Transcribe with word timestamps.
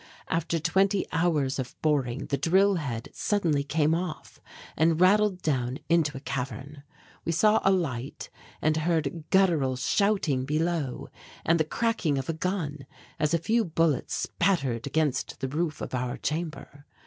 After 0.29 0.57
twenty 0.59 1.05
hours 1.11 1.59
of 1.59 1.79
boring, 1.83 2.25
the 2.25 2.35
drill 2.37 2.73
head 2.77 3.09
suddenly 3.13 3.63
came 3.63 3.93
off 3.93 4.41
and 4.75 4.99
rattled 4.99 5.43
down 5.43 5.77
into 5.89 6.17
a 6.17 6.21
cavern. 6.21 6.81
We 7.23 7.31
saw 7.31 7.61
a 7.63 7.69
light 7.69 8.31
and 8.63 8.77
heard 8.77 9.25
guttural 9.29 9.75
shouting 9.75 10.43
below 10.43 11.09
and 11.45 11.59
the 11.59 11.65
cracking 11.65 12.17
of 12.17 12.29
a 12.29 12.33
gun 12.33 12.87
as 13.19 13.35
a 13.35 13.37
few 13.37 13.63
bullets 13.63 14.15
spattered 14.15 14.87
against 14.87 15.39
the 15.39 15.47
roof 15.47 15.81
of 15.81 15.93
our 15.93 16.17
chamber. 16.17 16.87